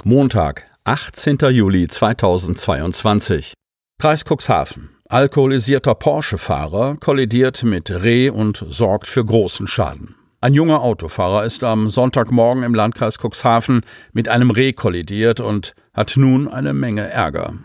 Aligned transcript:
Montag, 0.04 0.66
18. 0.84 1.38
Juli 1.52 1.88
2022. 1.88 3.54
Kreis 4.00 4.26
Cuxhaven. 4.26 4.99
Alkoholisierter 5.12 5.96
Porsche-Fahrer 5.96 6.96
kollidiert 7.00 7.64
mit 7.64 7.90
Reh 7.90 8.30
und 8.30 8.64
sorgt 8.70 9.08
für 9.08 9.26
großen 9.26 9.68
Schaden. 9.68 10.14
Ein 10.40 10.54
junger 10.54 10.84
Autofahrer 10.84 11.46
ist 11.46 11.64
am 11.64 11.90
Sonntagmorgen 11.90 12.62
im 12.62 12.76
Landkreis 12.76 13.18
Cuxhaven 13.18 13.82
mit 14.14 14.30
einem 14.30 14.52
Reh 14.52 14.72
kollidiert 14.72 15.40
und 15.40 15.74
hat 15.96 16.14
nun 16.16 16.48
eine 16.48 16.74
Menge 16.74 17.10
Ärger. 17.10 17.56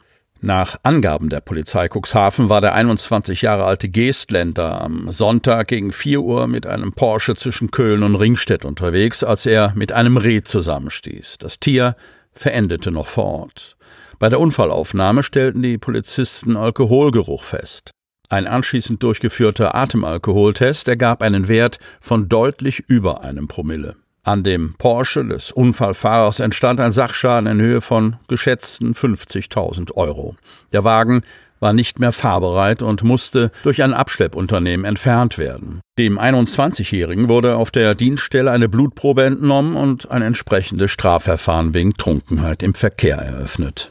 Nach 0.41 0.79
Angaben 0.85 1.29
der 1.29 1.41
Polizei 1.41 1.91
Cuxhaven 1.91 2.49
war 2.49 2.63
der 2.63 2.73
21 2.73 3.43
Jahre 3.43 3.65
alte 3.65 3.91
Geestländer 3.91 4.81
am 4.81 5.13
Sonntag 5.13 5.69
gegen 5.69 5.93
4 5.93 6.23
Uhr 6.23 6.47
mit 6.47 6.67
einem 6.67 6.95
Porsche 6.95 7.37
zwischen 7.37 7.71
Köln 7.71 8.05
und 8.05 8.15
Ringstedt 8.15 8.65
unterwegs, 8.65 9.23
als 9.23 9.45
er 9.45 9.75
mit 9.75 9.93
einem 9.93 10.17
Reh 10.17 10.43
zusammenstieß. 10.43 11.37
Das 11.41 11.61
Tier 11.61 11.95
verendete 12.35 12.91
noch 12.91 13.07
vor 13.07 13.25
Ort. 13.25 13.77
Bei 14.19 14.29
der 14.29 14.41
Unfallaufnahme 14.41 15.23
stellten 15.23 15.63
die 15.63 15.79
Polizisten 15.79 16.57
Alkoholgeruch 16.57 17.43
fest. 17.43 17.91
Ein 18.29 18.47
anschließend 18.47 19.03
durchgeführter 19.03 19.75
Atemalkoholtest 19.75 20.89
ergab 20.89 21.23
einen 21.23 21.49
Wert 21.49 21.79
von 22.01 22.29
deutlich 22.29 22.81
über 22.89 23.23
einem 23.23 23.49
Promille. 23.49 23.97
An 24.23 24.43
dem 24.43 24.75
Porsche 24.79 25.23
des 25.23 25.53
Unfallfahrers 25.53 26.41
entstand 26.41 26.81
ein 26.81 26.93
Sachschaden 26.93 27.47
in 27.47 27.61
Höhe 27.61 27.83
von 27.83 28.17
geschätzten 28.27 28.95
50.000 28.95 29.93
Euro. 29.93 30.37
Der 30.73 30.83
Wagen 30.83 31.21
war 31.65 31.73
nicht 31.73 31.99
mehr 31.99 32.13
fahrbereit 32.13 32.83
und 32.83 33.03
musste 33.03 33.51
durch 33.63 33.83
ein 33.83 33.95
Abschleppunternehmen 33.95 34.85
entfernt 34.85 35.39
werden. 35.39 35.81
Dem 35.99 36.19
21-Jährigen 36.19 37.31
wurde 37.31 37.57
auf 37.57 37.71
der 37.71 37.95
Dienststelle 37.95 38.51
eine 38.51 38.69
Blutprobe 38.69 39.25
entnommen 39.25 39.75
und 39.75 40.11
ein 40.11 40.21
entsprechendes 40.21 40.91
Strafverfahren 40.91 41.73
wegen 41.73 41.95
Trunkenheit 41.95 42.63
im 42.63 42.75
Verkehr 42.75 43.17
eröffnet. 43.17 43.91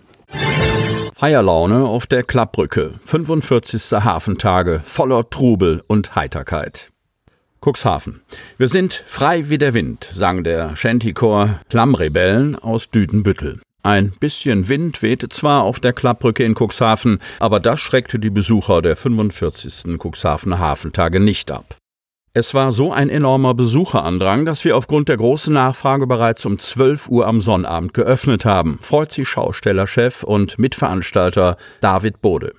Feierlaune 1.15 1.85
auf 1.85 2.05
der 2.05 2.23
Klappbrücke. 2.23 2.93
45. 3.05 4.03
Hafentage 4.03 4.81
voller 4.83 5.27
Trubel 5.29 5.81
und 5.87 6.15
Heiterkeit. 6.15 6.91
Cuxhaven. 7.59 8.21
Wir 8.59 8.67
sind 8.67 9.03
frei 9.05 9.49
wie 9.49 9.57
der 9.57 9.73
Wind, 9.73 10.07
sang 10.13 10.43
der 10.43 10.75
Shantychor 10.75 11.59
Klammrebellen 11.69 12.55
aus 12.55 12.91
Düdenbüttel. 12.91 13.61
Ein 13.85 14.11
bisschen 14.11 14.69
Wind 14.69 15.01
wehte 15.01 15.27
zwar 15.27 15.63
auf 15.63 15.81
der 15.81 15.91
Klappbrücke 15.91 16.45
in 16.45 16.55
Cuxhaven, 16.55 17.19
aber 17.41 17.59
das 17.59 17.81
schreckte 17.81 18.17
die 18.17 18.29
Besucher 18.29 18.81
der 18.81 18.95
45. 18.95 19.99
Cuxhavener 20.01 20.57
Hafentage 20.57 21.19
nicht 21.19 21.51
ab. 21.51 21.75
Es 22.33 22.53
war 22.53 22.71
so 22.71 22.93
ein 22.93 23.09
enormer 23.09 23.53
Besucherandrang, 23.53 24.45
dass 24.45 24.63
wir 24.63 24.77
aufgrund 24.77 25.09
der 25.09 25.17
großen 25.17 25.53
Nachfrage 25.53 26.07
bereits 26.07 26.45
um 26.45 26.57
12 26.57 27.09
Uhr 27.09 27.27
am 27.27 27.41
Sonnabend 27.41 27.93
geöffnet 27.93 28.45
haben, 28.45 28.79
freut 28.81 29.11
sich 29.11 29.27
Schaustellerchef 29.27 30.23
und 30.23 30.57
Mitveranstalter 30.57 31.57
David 31.81 32.21
Bode. 32.21 32.53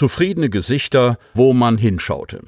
Zufriedene 0.00 0.48
Gesichter, 0.48 1.18
wo 1.34 1.52
man 1.52 1.76
hinschaute. 1.76 2.40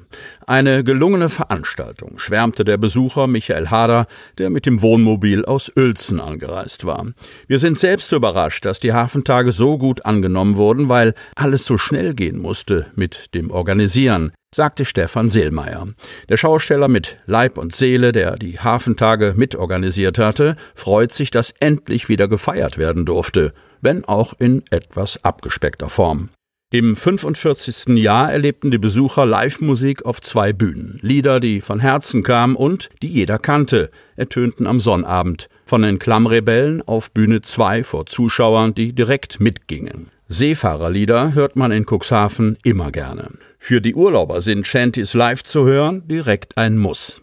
Eine 0.47 0.83
gelungene 0.83 1.29
Veranstaltung, 1.29 2.17
schwärmte 2.17 2.65
der 2.65 2.77
Besucher 2.77 3.27
Michael 3.27 3.69
Hader, 3.69 4.07
der 4.39 4.49
mit 4.49 4.65
dem 4.65 4.81
Wohnmobil 4.81 5.45
aus 5.45 5.71
Uelzen 5.77 6.19
angereist 6.19 6.83
war. 6.85 7.05
Wir 7.45 7.59
sind 7.59 7.77
selbst 7.77 8.11
überrascht, 8.11 8.65
dass 8.65 8.79
die 8.79 8.93
Hafentage 8.93 9.51
so 9.51 9.77
gut 9.77 10.03
angenommen 10.03 10.57
wurden, 10.57 10.89
weil 10.89 11.13
alles 11.35 11.65
so 11.65 11.77
schnell 11.77 12.15
gehen 12.15 12.39
musste 12.39 12.87
mit 12.95 13.35
dem 13.35 13.51
Organisieren 13.51 14.31
sagte 14.55 14.85
Stefan 14.85 15.29
Seelmeier. 15.29 15.87
Der 16.29 16.37
Schausteller 16.37 16.87
mit 16.87 17.17
Leib 17.25 17.57
und 17.57 17.75
Seele, 17.75 18.11
der 18.11 18.35
die 18.35 18.59
Hafentage 18.59 19.33
mitorganisiert 19.35 20.19
hatte, 20.19 20.55
freut 20.75 21.11
sich, 21.11 21.31
dass 21.31 21.53
endlich 21.59 22.07
wieder 22.07 22.27
gefeiert 22.27 22.77
werden 22.77 23.05
durfte, 23.05 23.53
wenn 23.81 24.05
auch 24.05 24.33
in 24.39 24.63
etwas 24.69 25.23
abgespeckter 25.23 25.89
Form. 25.89 26.29
Im 26.73 26.95
45. 26.95 27.95
Jahr 27.97 28.31
erlebten 28.31 28.71
die 28.71 28.79
Besucher 28.79 29.27
Live-Musik 29.27 30.05
auf 30.05 30.19
zwei 30.21 30.53
Bühnen. 30.53 30.97
Lieder, 31.03 31.39
die 31.39 31.61
von 31.61 31.79
Herzen 31.79 32.23
kamen 32.23 32.55
und 32.55 32.89
die 33.03 33.09
jeder 33.09 33.37
kannte, 33.37 33.91
ertönten 34.15 34.65
am 34.65 34.79
Sonnabend 34.79 35.49
von 35.67 35.83
den 35.83 35.99
Klammrebellen 35.99 36.81
auf 36.81 37.11
Bühne 37.11 37.41
2 37.41 37.83
vor 37.83 38.07
Zuschauern, 38.07 38.73
die 38.73 38.91
direkt 38.93 39.39
mitgingen. 39.39 40.07
Seefahrerlieder 40.29 41.35
hört 41.35 41.55
man 41.55 41.71
in 41.71 41.85
Cuxhaven 41.85 42.57
immer 42.63 42.91
gerne. 42.91 43.29
Für 43.59 43.79
die 43.79 43.93
Urlauber 43.93 44.41
sind 44.41 44.65
Shanties 44.65 45.13
live 45.13 45.43
zu 45.43 45.65
hören 45.65 46.07
direkt 46.07 46.57
ein 46.57 46.79
Muss. 46.79 47.21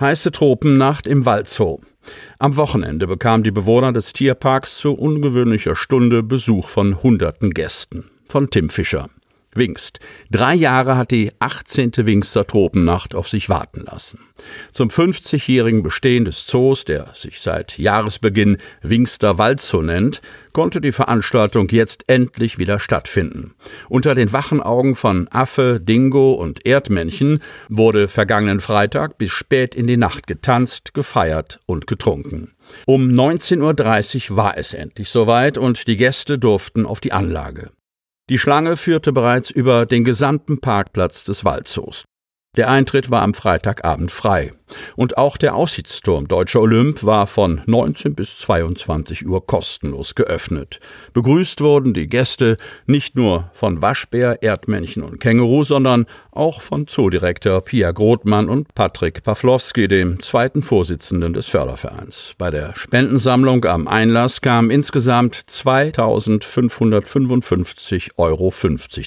Heiße 0.00 0.32
Tropennacht 0.32 1.06
im 1.06 1.26
Waldzoo. 1.26 1.78
Am 2.40 2.56
Wochenende 2.56 3.06
bekamen 3.06 3.44
die 3.44 3.52
Bewohner 3.52 3.92
des 3.92 4.12
Tierparks 4.12 4.78
zu 4.78 4.94
ungewöhnlicher 4.94 5.76
Stunde 5.76 6.24
Besuch 6.24 6.68
von 6.68 7.04
hunderten 7.04 7.50
Gästen. 7.50 8.10
Von 8.26 8.50
Tim 8.50 8.70
Fischer. 8.70 9.08
Wingst. 9.56 10.00
Drei 10.30 10.54
Jahre 10.54 10.96
hat 10.96 11.10
die 11.10 11.32
18. 11.38 11.92
Wingster 11.98 12.46
Tropennacht 12.46 13.14
auf 13.14 13.28
sich 13.28 13.48
warten 13.48 13.84
lassen. 13.84 14.20
Zum 14.70 14.88
50-jährigen 14.88 15.82
Bestehen 15.82 16.24
des 16.24 16.46
Zoos, 16.46 16.84
der 16.84 17.08
sich 17.14 17.40
seit 17.40 17.78
Jahresbeginn 17.78 18.58
Wingster 18.82 19.38
Waldzoo 19.38 19.82
nennt, 19.82 20.20
konnte 20.52 20.80
die 20.80 20.92
Veranstaltung 20.92 21.68
jetzt 21.70 22.04
endlich 22.06 22.58
wieder 22.58 22.78
stattfinden. 22.78 23.54
Unter 23.88 24.14
den 24.14 24.32
wachen 24.32 24.60
Augen 24.60 24.94
von 24.94 25.28
Affe, 25.30 25.80
Dingo 25.80 26.32
und 26.32 26.64
Erdmännchen 26.66 27.40
wurde 27.68 28.08
vergangenen 28.08 28.60
Freitag 28.60 29.18
bis 29.18 29.32
spät 29.32 29.74
in 29.74 29.86
die 29.86 29.96
Nacht 29.96 30.26
getanzt, 30.26 30.94
gefeiert 30.94 31.60
und 31.66 31.86
getrunken. 31.86 32.52
Um 32.84 33.08
19.30 33.08 34.30
Uhr 34.30 34.36
war 34.36 34.58
es 34.58 34.74
endlich 34.74 35.08
soweit 35.08 35.56
und 35.56 35.86
die 35.86 35.96
Gäste 35.96 36.38
durften 36.38 36.84
auf 36.84 37.00
die 37.00 37.12
Anlage. 37.12 37.70
Die 38.28 38.38
Schlange 38.38 38.76
führte 38.76 39.12
bereits 39.12 39.50
über 39.50 39.86
den 39.86 40.02
gesamten 40.02 40.60
Parkplatz 40.60 41.22
des 41.22 41.44
Waldzoos. 41.44 42.04
Der 42.56 42.70
Eintritt 42.70 43.10
war 43.10 43.22
am 43.22 43.34
Freitagabend 43.34 44.10
frei. 44.10 44.52
Und 44.96 45.16
auch 45.18 45.36
der 45.36 45.54
Aussichtsturm 45.54 46.26
Deutscher 46.26 46.60
Olymp 46.60 47.04
war 47.04 47.26
von 47.26 47.60
19 47.66 48.14
bis 48.14 48.38
22 48.38 49.26
Uhr 49.26 49.46
kostenlos 49.46 50.14
geöffnet. 50.14 50.80
Begrüßt 51.12 51.60
wurden 51.60 51.92
die 51.94 52.08
Gäste 52.08 52.56
nicht 52.86 53.14
nur 53.14 53.50
von 53.52 53.82
Waschbär, 53.82 54.42
Erdmännchen 54.42 55.04
und 55.04 55.20
Känguru, 55.20 55.64
sondern 55.64 56.06
auch 56.32 56.62
von 56.62 56.86
Zoodirektor 56.86 57.60
Pia 57.60 57.90
Grothmann 57.92 58.48
und 58.48 58.74
Patrick 58.74 59.22
Pawlowski, 59.22 59.86
dem 59.86 60.18
zweiten 60.20 60.62
Vorsitzenden 60.62 61.34
des 61.34 61.46
Fördervereins. 61.46 62.34
Bei 62.38 62.50
der 62.50 62.74
Spendensammlung 62.74 63.66
am 63.66 63.86
Einlass 63.86 64.40
kamen 64.40 64.70
insgesamt 64.70 65.36
2555,50 65.36 68.12
Euro 68.16 68.50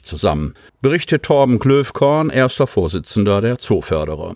zusammen. 0.03 0.53
Berichtet 0.81 1.23
Torben 1.23 1.59
Klöfkorn, 1.59 2.29
erster 2.29 2.68
Vorsitzender 2.68 3.38
der 3.41 3.57
Zooförderer. 3.57 4.36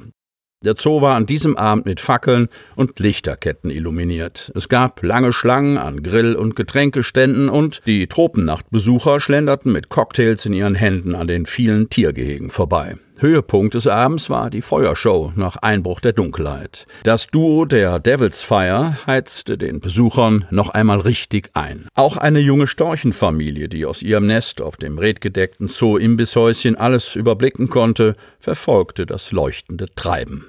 Der 0.64 0.76
Zoo 0.78 1.02
war 1.02 1.16
an 1.16 1.26
diesem 1.26 1.58
Abend 1.58 1.86
mit 1.86 2.00
Fackeln 2.00 2.48
und 2.78 2.98
Lichterketten 2.98 3.70
illuminiert. 3.70 4.52
Es 4.56 4.70
gab 4.70 5.04
lange 5.04 5.34
Schlangen 5.34 5.78
an 5.78 6.04
Grill- 6.04 6.36
und 6.36 6.56
Getränkeständen 6.56 7.50
und 7.50 7.82
die 7.86 8.08
Tropennachtbesucher 8.08 9.20
schlenderten 9.20 9.74
mit 9.74 9.90
Cocktails 9.90 10.46
in 10.46 10.54
ihren 10.54 10.76
Händen 10.76 11.16
an 11.16 11.28
den 11.28 11.46
vielen 11.46 11.90
Tiergehegen 11.90 12.50
vorbei. 12.50 12.96
Höhepunkt 13.20 13.74
des 13.74 13.88
Abends 13.88 14.30
war 14.30 14.50
die 14.50 14.62
Feuershow 14.62 15.32
nach 15.36 15.58
Einbruch 15.58 16.00
der 16.00 16.14
Dunkelheit. 16.14 16.86
Das 17.04 17.28
Duo 17.28 17.66
der 17.66 18.00
Devil's 18.00 18.42
Fire 18.42 18.98
heizte 19.06 19.58
den 19.58 19.80
Besuchern 19.80 20.46
noch 20.50 20.70
einmal 20.70 21.00
richtig 21.00 21.50
ein. 21.54 21.88
Auch 21.96 22.18
eine 22.18 22.40
junge 22.40 22.68
Storchenfamilie, 22.68 23.70
die 23.70 23.86
aus 23.86 24.02
ihrem 24.02 24.28
Nest 24.28 24.62
auf 24.62 24.78
dem 24.78 24.98
redgedeckten 24.98 25.68
Zoo-Imbisshäuschen 25.68 26.76
alles 26.76 27.16
überblicken 27.16 27.70
konnte, 27.70 28.16
verfolgte 28.40 29.06
das 29.06 29.32
leuchtende 29.32 29.94
Treiben. 29.96 30.46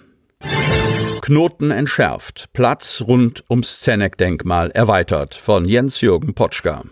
Knoten 1.22 1.70
entschärft, 1.70 2.50
Platz 2.52 3.02
rund 3.06 3.44
ums 3.48 3.80
Zeneck-Denkmal 3.80 4.70
erweitert 4.72 5.34
von 5.34 5.64
Jens-Jürgen 5.64 6.34
Potschka. 6.34 6.82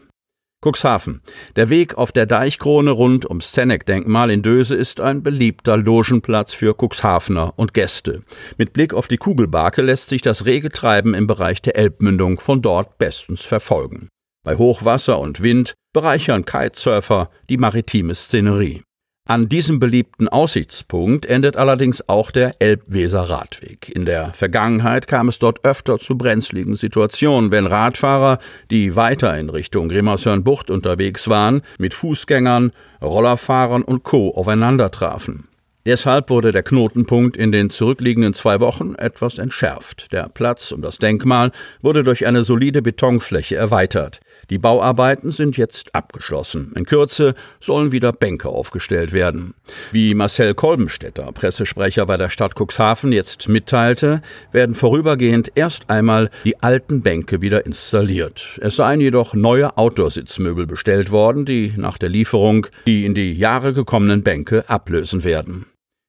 Cuxhaven. 0.62 1.20
Der 1.56 1.69
Weg 1.69 1.99
auf 1.99 2.12
der 2.12 2.26
Deichkrone 2.26 2.93
rund 2.93 3.29
ums 3.29 3.53
Zeneck-Denkmal 3.53 4.31
in 4.31 4.43
Döse 4.43 4.76
ist 4.76 5.00
ein 5.00 5.23
beliebter 5.23 5.76
Logenplatz 5.76 6.55
für 6.55 6.75
Cuxhavener 6.75 7.55
und 7.56 7.75
Gäste. 7.75 8.23
Mit 8.56 8.73
Blick 8.73 8.94
auf 8.94 9.09
die 9.09 9.19
Kugelbarke 9.19 9.82
lässt 9.82 10.09
sich 10.09 10.23
das 10.23 10.47
rege 10.47 10.70
Treiben 10.70 11.14
im 11.14 11.26
Bereich 11.26 11.61
der 11.61 11.76
Elbmündung 11.76 12.41
von 12.41 12.62
dort 12.62 12.97
bestens 12.99 13.43
verfolgen. 13.43 14.09
Bei 14.44 14.56
Hochwasser 14.56 15.19
und 15.19 15.43
Wind 15.43 15.75
bereichern 15.93 16.44
Kitesurfer 16.44 17.31
die 17.49 17.58
maritime 17.58 18.15
Szenerie. 18.15 18.82
An 19.24 19.48
diesem 19.48 19.78
beliebten 19.78 20.26
Aussichtspunkt 20.28 21.26
endet 21.26 21.56
allerdings 21.56 22.08
auch 22.08 22.32
der 22.32 22.60
Elbweser-Radweg. 22.60 23.88
In 23.94 24.04
der 24.04 24.34
Vergangenheit 24.34 25.06
kam 25.06 25.28
es 25.28 25.38
dort 25.38 25.64
öfter 25.64 26.00
zu 26.00 26.19
brenzligen 26.19 26.74
Situationen, 26.74 27.52
wenn 27.52 27.66
Radfahrer, 27.66 28.40
die 28.72 28.96
weiter 28.96 29.38
in 29.38 29.48
Richtung 29.48 29.88
Grimmershörnbucht 29.88 30.72
unterwegs 30.72 31.28
waren, 31.28 31.62
mit 31.78 31.94
Fußgängern, 31.94 32.72
Rollerfahrern 33.00 33.82
und 33.82 34.02
Co. 34.02 34.34
aufeinander 34.34 34.90
trafen. 34.90 35.46
Deshalb 35.84 36.31
wurde 36.31 36.52
der 36.52 36.62
Knotenpunkt 36.62 37.37
in 37.37 37.50
den 37.50 37.69
zurückliegenden 37.69 38.34
zwei 38.34 38.61
Wochen 38.61 38.94
etwas 38.94 39.38
entschärft. 39.38 40.12
Der 40.12 40.29
Platz 40.32 40.70
um 40.70 40.81
das 40.81 40.99
Denkmal 40.99 41.50
wurde 41.81 42.05
durch 42.05 42.25
eine 42.25 42.44
solide 42.44 42.82
Betonfläche 42.82 43.56
erweitert. 43.56 44.20
Die 44.49 44.58
Bauarbeiten 44.58 45.32
sind 45.32 45.56
jetzt 45.56 45.93
abgeschlossen. 45.94 46.73
In 46.76 46.84
Kürze 46.84 47.34
sollen 47.58 47.90
wieder 47.90 48.12
Bänke 48.12 48.49
aufgestellt 48.49 49.12
werden. 49.12 49.55
Wie 49.90 50.14
Marcel 50.14 50.55
Kolbenstädter, 50.55 51.32
Pressesprecher 51.32 52.06
bei 52.06 52.17
der 52.17 52.29
Stadt 52.29 52.55
Cuxhaven, 52.55 53.11
jetzt 53.11 53.49
mitteilte, 53.49 54.23
werden 54.52 54.76
vorübergehend 54.76 55.50
erst 55.56 55.90
einmal 55.90 56.31
die 56.44 56.62
alten 56.62 57.02
Bänke 57.02 57.43
wieder 57.43 57.67
installiert. 57.67 58.61
Es 58.61 58.76
seien 58.76 59.00
jedoch 59.00 59.34
neue 59.34 59.76
Outdoor-Sitzmöbel 59.76 60.67
bestellt 60.67 61.11
worden, 61.11 61.44
die 61.44 61.75
nach 61.76 61.99
der 61.99 62.08
Lieferung 62.08 62.69
die 62.87 63.05
in 63.05 63.14
die 63.14 63.32
Jahre 63.32 63.73
gekommenen 63.73 64.23
Bänke 64.23 64.69
ablösen 64.69 65.25
werden. 65.25 65.67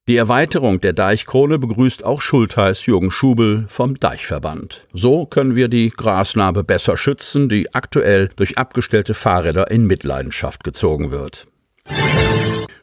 Die 0.09 0.17
Erweiterung 0.17 0.81
der 0.81 0.91
Deichkrone 0.91 1.59
begrüßt 1.59 2.03
auch 2.03 2.19
Schultheiß 2.19 2.85
Jürgen 2.87 3.09
Schubel 3.09 3.63
vom 3.69 3.97
Deichverband. 3.97 4.85
So 4.91 5.25
können 5.25 5.55
wir 5.55 5.69
die 5.69 5.91
Grasnarbe 5.91 6.65
besser 6.65 6.97
schützen, 6.97 7.47
die 7.47 7.73
aktuell 7.73 8.29
durch 8.35 8.57
abgestellte 8.57 9.13
Fahrräder 9.13 9.71
in 9.71 9.87
Mitleidenschaft 9.87 10.65
gezogen 10.65 11.11
wird. 11.11 11.47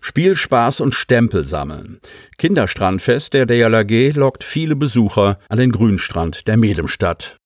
Spielspaß 0.01 0.81
und 0.81 0.95
Stempel 0.95 1.45
sammeln. 1.45 2.01
Kinderstrandfest 2.39 3.35
der 3.35 3.45
DLRG 3.45 4.15
lockt 4.15 4.43
viele 4.43 4.75
Besucher 4.75 5.39
an 5.51 5.59
den 5.59 5.73
Grünstrand 5.73 6.49
der 6.49 6.57
Medemstadt. 6.57 7.37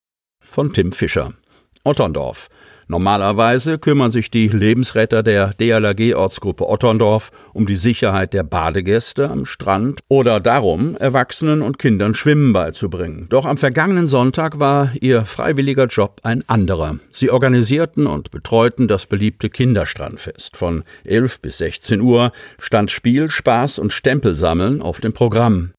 Von 0.40 0.72
Tim 0.72 0.92
Fischer. 0.92 1.34
Otterndorf. 1.82 2.48
Normalerweise 2.88 3.78
kümmern 3.78 4.10
sich 4.10 4.30
die 4.30 4.48
Lebensretter 4.48 5.22
der 5.22 5.54
DLRG-Ortsgruppe 5.54 6.68
Otterndorf 6.68 7.30
um 7.52 7.66
die 7.66 7.76
Sicherheit 7.76 8.32
der 8.32 8.42
Badegäste 8.42 9.30
am 9.30 9.46
Strand 9.46 10.00
oder 10.08 10.40
darum, 10.40 10.96
Erwachsenen 10.96 11.62
und 11.62 11.78
Kindern 11.78 12.14
Schwimmen 12.14 12.52
beizubringen. 12.52 13.26
Doch 13.30 13.46
am 13.46 13.56
vergangenen 13.56 14.06
Sonntag 14.06 14.60
war 14.60 14.90
ihr 15.00 15.24
freiwilliger 15.24 15.86
Job 15.86 16.20
ein 16.22 16.44
anderer. 16.48 16.98
Sie 17.10 17.30
organisierten 17.30 18.06
und 18.06 18.30
betreuten 18.30 18.88
das 18.88 19.06
beliebte 19.06 19.50
Kinderstrandfest. 19.50 20.56
Von 20.56 20.84
11 21.04 21.40
bis 21.40 21.58
16 21.58 22.00
Uhr 22.00 22.32
stand 22.58 22.90
Spiel, 22.90 23.30
Spaß 23.30 23.78
und 23.78 23.92
Stempelsammeln 23.92 24.82
auf 24.82 25.00
dem 25.00 25.12
Programm. 25.12 25.72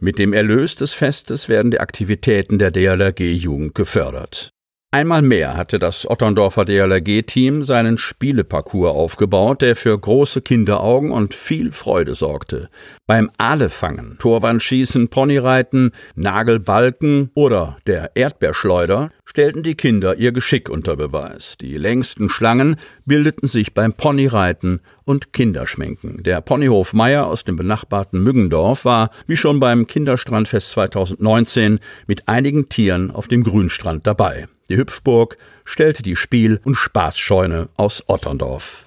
Mit 0.00 0.18
dem 0.18 0.32
Erlös 0.32 0.76
des 0.76 0.92
Festes 0.92 1.48
werden 1.48 1.70
die 1.70 1.80
Aktivitäten 1.80 2.58
der 2.58 2.70
DLRG-Jugend 2.70 3.74
gefördert. 3.74 4.53
Einmal 4.94 5.22
mehr 5.22 5.56
hatte 5.56 5.80
das 5.80 6.08
Otterndorfer 6.08 6.64
DLRG-Team 6.64 7.64
seinen 7.64 7.98
Spieleparcours 7.98 8.94
aufgebaut, 8.94 9.60
der 9.60 9.74
für 9.74 9.98
große 9.98 10.40
Kinderaugen 10.40 11.10
und 11.10 11.34
viel 11.34 11.72
Freude 11.72 12.14
sorgte. 12.14 12.68
Beim 13.08 13.28
Aalefangen, 13.36 14.18
Torwandschießen, 14.20 15.08
Ponyreiten, 15.08 15.90
Nagelbalken 16.14 17.32
oder 17.34 17.76
der 17.88 18.12
Erdbeerschleuder 18.14 19.10
stellten 19.24 19.64
die 19.64 19.74
Kinder 19.74 20.14
ihr 20.14 20.30
Geschick 20.30 20.70
unter 20.70 20.94
Beweis. 20.94 21.56
Die 21.60 21.76
längsten 21.76 22.28
Schlangen 22.28 22.76
bildeten 23.04 23.48
sich 23.48 23.74
beim 23.74 23.94
Ponyreiten 23.94 24.78
und 25.02 25.32
Kinderschminken. 25.32 26.22
Der 26.22 26.40
Ponyhof 26.40 26.94
Meier 26.94 27.26
aus 27.26 27.42
dem 27.42 27.56
benachbarten 27.56 28.22
Müggendorf 28.22 28.84
war, 28.84 29.10
wie 29.26 29.36
schon 29.36 29.58
beim 29.58 29.88
Kinderstrandfest 29.88 30.70
2019, 30.70 31.80
mit 32.06 32.28
einigen 32.28 32.68
Tieren 32.68 33.10
auf 33.10 33.26
dem 33.26 33.42
Grünstrand 33.42 34.06
dabei. 34.06 34.46
Die 34.70 34.78
Hüpfburg 34.78 35.36
stellte 35.64 36.02
die 36.02 36.16
Spiel- 36.16 36.58
und 36.64 36.74
Spaßscheune 36.74 37.68
aus 37.76 38.02
Otterndorf. 38.06 38.86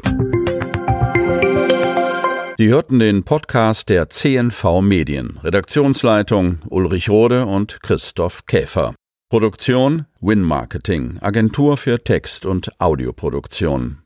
Sie 2.57 2.69
hörten 2.69 2.97
den 2.97 3.23
Podcast 3.23 3.89
der 3.89 4.09
CNV 4.09 4.81
Medien. 4.81 5.39
Redaktionsleitung 5.43 6.59
Ulrich 6.69 7.09
Rode 7.09 7.45
und 7.45 7.83
Christoph 7.83 8.47
Käfer. 8.47 8.95
Produktion 9.29 10.05
Win 10.19 10.41
Marketing, 10.41 11.19
Agentur 11.21 11.77
für 11.77 12.03
Text- 12.03 12.47
und 12.47 12.71
Audioproduktion. 12.79 13.99